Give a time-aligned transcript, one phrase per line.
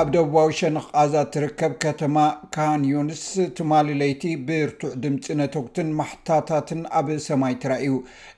[0.00, 2.18] ኣብ ደቡባዊ ሸንኽ ቓዛ እትርከብ ከተማ
[2.54, 3.24] ካንዩንስ
[3.56, 7.92] ትማሊ ለይቲ ብርቱዕ ድምፂ ነተውትን ማሕታታትን ኣብ ሰማይ ትራእዩ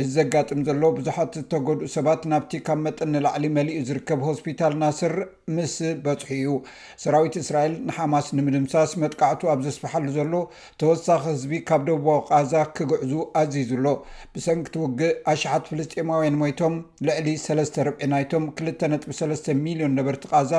[0.00, 5.12] እዚ ዘጋጥም ዘሎ ብዙሓት ዝተጎድኡ ሰባት ናብቲ ካብ መጠ ኒላዕሊ መሊኡ ዝርከብ ሆስፒታል ናስር
[5.58, 6.52] ምስ በፅሑ እዩ
[7.04, 10.32] ሰራዊት እስራኤል ንሓማስ ንምድምሳስ መጥቃዕቱ ኣብ ዘስበሓሉ ዘሎ
[10.82, 13.14] ተወሳኺ ህዝቢ ካብ ደቡባዊ ቓዛ ክግዕዙ
[13.44, 13.86] ኣዚዙ ኣሎ
[14.34, 16.76] ብሰንኪትውግእ ኣሸሓት ፍልስጢማውያን ሞይቶም
[17.10, 20.52] ልዕሊ 3 ርዒ ናይቶም 2ጥ3 ሚሊዮን ነበርቲ ቓዛ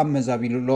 [0.00, 0.70] ኣብመዛቢሉኣሎ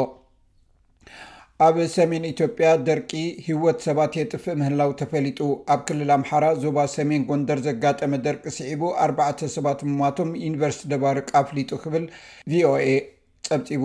[1.67, 3.11] ኣብ ሰሜን ኢትዮጵያ ደርቂ
[3.47, 5.39] ህወት ሰባት የጥፍእ ምህላው ተፈሊጡ
[5.75, 11.71] ኣብ ክልል ኣምሓራ ዞባ ሰሜን ጎንደር ዘጋጠመ ደርቂ ስዒቡ 4 ሰባት ሙማቶም ዩኒቨርሲቲ ደባርቅ ኣፍሊጡ
[11.85, 12.05] ክብል
[12.53, 12.89] vኦኤ
[13.49, 13.85] ጸብፂቡ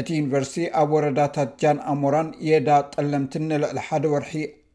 [0.00, 4.34] እቲ ዩኒቨርሲቲ ኣብ ወረዳታት ጃን ኣሞራን የዳ ጠለምትን ንልዕሊ ሓደ ወርሒ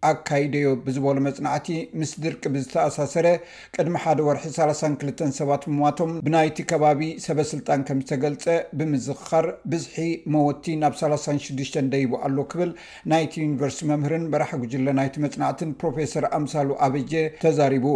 [0.10, 1.68] ኣካይደዮ ብዝበሉ መፅናዕቲ
[2.00, 3.28] ምስ ድርቂ ብዝተኣሳሰረ
[3.76, 8.46] ቅድሚ ሓደ ወርሒ 3 2ልተ ሰባት ምማቶም ብናይቲ ከባቢ ሰበስልጣን ከም ዝተገልፀ
[8.80, 9.98] ብምዝካር ብዝሒ
[10.36, 12.72] መወቲ ናብ 36ዱሽተ ደይቡ ኣሉ ክብል
[13.14, 17.14] ናይቲ ዩኒቨርስቲ መምህርን በራሕ ግጅለ ናይቲ መፅናዕትን ፕሮፌሰር ኣምሳሉ ኣበጀ
[17.46, 17.88] ተዛሪቡ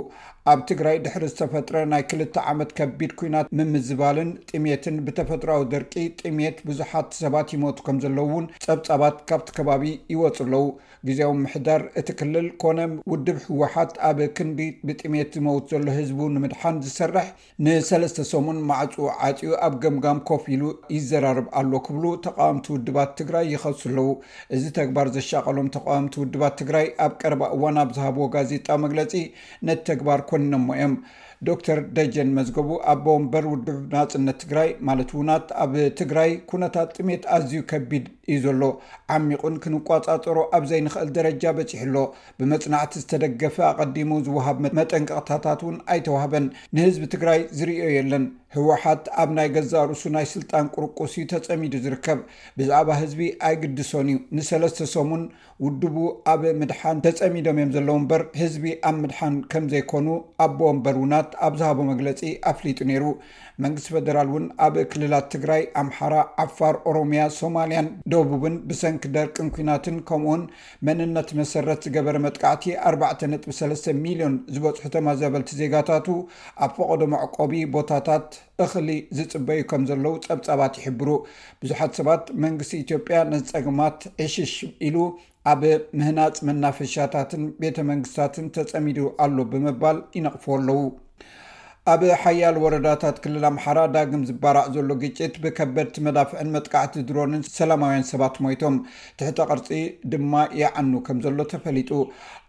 [0.52, 7.08] ኣብ ትግራይ ድሕሪ ዝተፈጥረ ናይ ክልተ ዓመት ከቢድ ኩናት ምምዝባልን ጥሜትን ብተፈጥሮዊ ደርቂ ጥሜት ብዙሓት
[7.22, 10.66] ሰባት ይሞቱ ከም ዘለውውን ፀብጻባት ካብቲ ከባቢ ይወፁ ኣለው
[11.10, 12.78] ግዜኦም ምሕዳር እቲ ክልል ኮነ
[13.12, 17.28] ውድብ ህወሓት ኣብ ክንዲ ብጥሜት ዝመውት ዘሎ ህዝቡ ንምድሓን ዝሰርሕ
[17.66, 20.64] ንሰለስተ ሰሙን ማዕፁኡ ዓፂኡ ኣብ ገምጋም ኮፍ ኢሉ
[20.96, 24.10] ይዘራርብ ኣሎ ክብሉ ተቃዋምቲ ውድባት ትግራይ ይኸሱ ኣለው
[24.58, 29.14] እዚ ተግባር ዘሻቀሎም ተቃዋምቲ ውድባት ትግራይ ኣብ ቀረባ እዋ ናብ ዝሃብዎ ጋዜጣ መግለፂ
[29.70, 30.96] ነቲ ተግባር ኮንኖሞ እዮም
[31.50, 38.06] ዶክተር ደጀን መዝገቡ ኣቦወንበር ውድብ ናፅነት ትግራይ ማለት እውናት ኣብ ትግራይ ኩነታት ጥሜት ኣዝዩ ከቢድ
[38.34, 38.68] እዩ ዘሎ
[39.16, 41.98] ዓሚቑን ክንቋፃፀሮ ኣብዘይንኽእል ደረጃ በፂሕ ኣሎ
[42.40, 46.48] ብመፅናዕቲ ዝተደገፈ ኣቀዲሙ ዝውሃብ መጠንቀቕታታት እውን ኣይተዋህበን
[46.78, 48.26] ንህዝቢ ትግራይ ዝርዮ የለን
[48.56, 52.20] ህወሓት ኣብ ናይ ገዛ ርእሱ ናይ ስልጣን ቅርቁስ ተፀሚዱ ዝርከብ
[52.60, 55.24] ብዛዕባ ህዝቢ ኣይግድሶን እዩ ንሰለስተ ሰሙን
[55.66, 55.96] ውድቡ
[56.34, 60.08] ኣብ ምድሓን ተፀሚዶም እዮም ዘለዉ እምበር ህዝቢ ኣብ ምድሓን ከም ዘይኮኑ
[60.46, 62.20] ኣቦወንበር እውናት ኣብ ዝሃቦ መግለፂ
[62.52, 63.04] ኣፍሊጡ ነይሩ
[63.64, 70.44] መንግስቲ ፈደራል እውን ኣብ ክልላት ትግራይ ኣምሓራ ኣፋር ኦሮምያ ሶማልያን ደቡብን ብሰንኪ ደርቅን ኩናትን ከምውን
[70.88, 76.08] መንነት መሰረት ዝገበረ መጥካዕቲ 4 ጥሰስተ ሚልዮን ዝበፅሑ ማ ዘበልቲ ዜጋታቱ
[76.66, 78.30] ኣብ ፈቐዶመዕቆቢ ቦታታት
[78.66, 81.10] እኽሊ ዝፅበዩ ከም ዘለው ፀብጻባት ይሕብሩ
[81.64, 84.54] ብዙሓት ሰባት መንግስቲ ኢትዮጵያ ነፀግማት ዕሽሽ
[84.90, 84.98] ኢሉ
[85.52, 85.62] ኣብ
[86.00, 90.80] ምህናጽ መናፈሻታትን ቤተ መንግሥታትን ተጸሚዱ አሎ ብምባል ይነቕፎ ኣለዉ
[91.92, 98.38] ኣብ ሓያል ወረዳታት ክልል ኣምሓራ ዳግም ዝባርእ ዘሎ ግጭት ብከበድቲ መዳፍዕን መጥቃዕቲ ድሮንን ሰላማውያን ሰባት
[98.44, 98.76] ሞይቶም
[99.20, 99.68] ትሕቲ ቅርፂ
[100.12, 101.92] ድማ ይዓኑ ከም ዘሎ ተፈሊጡ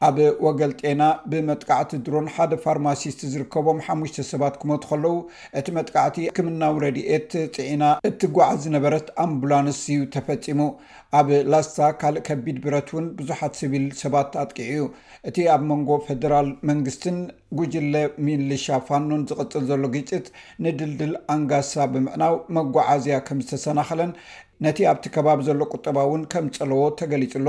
[0.09, 0.17] ኣብ
[0.47, 1.03] ወገል ጤና
[1.33, 5.15] ብመጥቃዕቲ ድሮን ሓደ ፋርማሲስት ዝርከቦም ሓሙሽተ ሰባት ክመት ከለዉ
[5.61, 10.61] እቲ መጥቃዕቲ ክምናዊ ረድኤት ፅዒና እትጓዓዝ ዝነበረት ኣምቡላንስ እዩ ተፈፂሙ
[11.21, 14.83] ኣብ ላስሳ ካልእ ከቢድ ብረት እውን ብዙሓት ስብል ሰባት ኣጥቂዕ ዩ
[15.29, 17.17] እቲ ኣብ መንጎ ፌደራል መንግስትን
[17.59, 20.27] ጉጅለ ሚንልሻ ፋኑን ዝቅፅል ዘሎ ግጭት
[20.65, 24.13] ንድልድል ኣንጋሳ ብምዕናው መጓዓዝያ ከም ዝተሰናኸለን
[24.65, 27.49] ነቲ ኣብቲ ከባቢ ዘሎ ቁጠባ እውን ከም ጸለዎ ተገሊፅሎ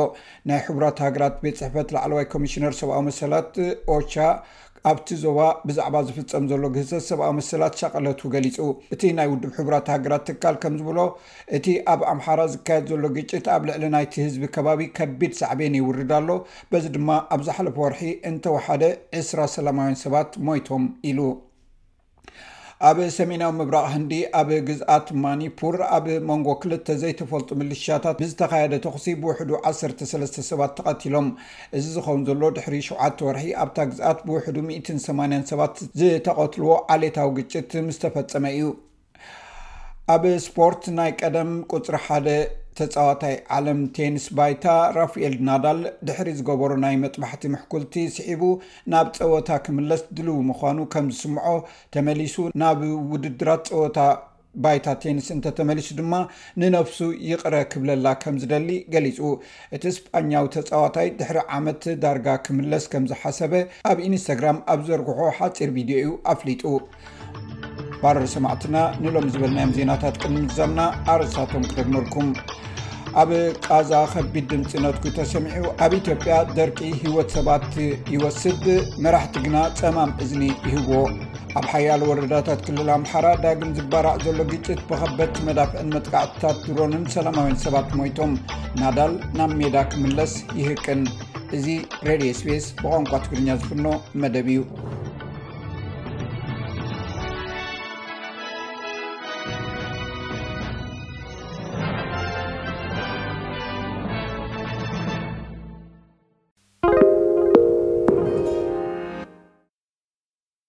[0.49, 3.53] ናይ ሕቡራት ሃገራት ቤት ፅሕፈት ላዕለዋይ ኮሚሽነር ሰብኣዊ መሰላት
[3.97, 4.15] ኦቻ
[4.89, 8.57] ኣብቲ ዞባ ብዛዕባ ዝፍፀም ዘሎ ግሰት ሰብኣዊ መሰላት ሸቐለቱ ገሊፁ
[8.95, 10.99] እቲ ናይ ውድብ ሕቡራት ሃገራት ትካል ከም ዝብሎ
[11.57, 16.29] እቲ ኣብ ኣምሓራ ዝካየድ ዘሎ ግጭት ኣብ ልዕሊ ናይቲ ህዝቢ ከባቢ ከቢድ ሳዕበን ይውርዳ ኣሎ
[16.73, 18.83] በዚ ድማ ኣብ ዛሓለፈ ወርሒ እንተወሓደ
[19.25, 21.19] 2ስራ ሰላማውያን ሰባት ሞይቶም ኢሉ
[22.87, 29.51] ኣብ ሰሜናዊ ምብራቕ ህንዲ ኣብ ግዝኣት ማኒፑር ኣብ መንጎ ክልተ ዘይተፈልጡ ምልሻታት ብዝተካየደ ተኽሲ ብውሕዱ
[29.69, 31.29] 13 ሰባት ተቐቲሎም
[31.79, 37.97] እዚ ዝኸውን ዘሎ ድሕሪ 7 ወርሒ ኣብታ ግዝኣት ብውሕዱ 180 ሰባት ዝተቐትልዎ ዓሌታዊ ግጭት ምስ
[38.05, 38.67] ተፈፀመ እዩ
[40.17, 41.51] ኣብ ስፖርት ናይ ቀደም
[41.87, 42.27] ፅሪ ሓደ
[42.79, 44.65] ተፃዋታይ ዓለም ቴኒስ ባይታ
[44.97, 48.43] ራፍኤል ናዳል ድሕሪ ዝገበሩ ናይ መጥባሕቲ ምሕኩልቲ ስሒቡ
[48.93, 51.47] ናብ ፀወታ ክምለስ ድልው ምኳኑ ከም ዝስምዖ
[51.95, 52.81] ተመሊሱ ናብ
[53.13, 53.97] ውድድራት ፀወታ
[54.65, 56.13] ባይታ ቴኒስ እንተተመሊሱ ድማ
[56.61, 56.99] ንነፍሱ
[57.31, 59.17] ይቕረ ክብለላ ከምዝደሊ ገሊጹ
[59.77, 63.53] እቲ እስጳኛው ተፃዋታይ ድሕሪ ዓመት ዳርጋ ክምለስ ከም ዝሓሰበ
[63.91, 66.63] ኣብ ኢንስታግራም ኣብ ዘርግሖ ሓፂር ቪድዮ እዩ ኣፍሊጡ
[68.01, 70.81] ባረር ሰማዕትና ንሎም ዝበልናዮም ዜናታት ቅንምዛምና
[71.13, 72.29] ኣርስቶም ክደድመርኩም
[73.21, 73.29] ኣብ
[73.67, 77.65] ቃዛ ከቢድ ድምፂ ነትኩ ተሰሚዑ ኣብ ኢትዮጵያ ደርቂ ህወት ሰባት
[78.15, 78.65] ይወስድ
[79.03, 80.99] መራሕቲ ግና ፀማም እዝኒ ይህግዎ
[81.59, 87.89] ኣብ ሓያል ወረዳታት ክልል ኣምሓራ ዳግም ዝባራእ ዘሎ ግጭት ብከበት መዳፍዕን መጥቃዕትታት ድሮንን ሰላማውያን ሰባት
[88.01, 88.33] ሞይቶም
[88.81, 91.03] ናዳል ናብ ሜዳ ክምለስ ይህቅን
[91.57, 91.65] እዚ
[92.09, 93.87] ሬድዮ ስፔስ ብቋንቋ ትግርኛ ዝፍኖ
[94.23, 94.61] መደብ እዩ